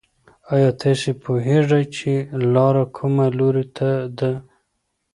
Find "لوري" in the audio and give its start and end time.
3.37-3.65